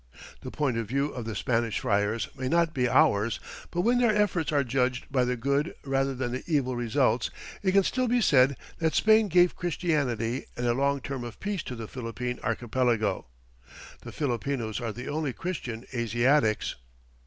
The 0.39 0.49
point 0.49 0.77
of 0.79 0.87
view 0.87 1.09
of 1.09 1.25
the 1.25 1.35
Spanish 1.35 1.77
friars 1.79 2.27
may 2.35 2.47
not 2.49 2.73
be 2.73 2.89
ours, 2.89 3.39
but 3.69 3.81
when 3.81 3.99
their 3.99 4.09
efforts 4.15 4.51
are 4.51 4.63
judged 4.63 5.05
by 5.11 5.25
the 5.25 5.35
good 5.37 5.75
rather 5.85 6.15
than 6.15 6.31
the 6.31 6.43
evil 6.47 6.75
results, 6.75 7.29
it 7.61 7.73
can 7.73 7.83
still 7.83 8.07
be 8.07 8.19
said 8.19 8.57
that 8.79 8.95
Spain 8.95 9.27
gave 9.27 9.55
Christianity 9.55 10.47
and 10.57 10.65
a 10.65 10.73
long 10.73 11.01
term 11.01 11.23
of 11.23 11.39
peace 11.39 11.61
to 11.61 11.75
the 11.75 11.87
Philippine 11.87 12.39
archipelago. 12.41 13.27
The 14.01 14.11
Filipinos 14.11 14.81
are 14.81 14.91
the 14.91 15.07
only 15.07 15.33
Christian 15.33 15.85
Asiatics. 15.93 16.77